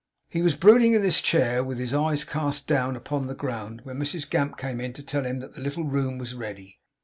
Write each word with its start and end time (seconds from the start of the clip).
He 0.29 0.41
was 0.41 0.55
brooding 0.55 0.93
in 0.93 1.03
this 1.03 1.21
chair, 1.21 1.63
with 1.63 1.77
his 1.77 1.93
eyes 1.93 2.23
cast 2.23 2.65
down 2.65 2.95
upon 2.95 3.27
the 3.27 3.35
ground, 3.35 3.81
when 3.83 3.99
Mrs 3.99 4.27
Gamp 4.27 4.57
came 4.57 4.81
in 4.81 4.93
to 4.93 5.03
tell 5.03 5.25
him 5.27 5.37
that 5.41 5.53
the 5.53 5.61
little 5.61 5.83
room 5.85 6.17
was 6.17 6.33
ready. 6.33 6.79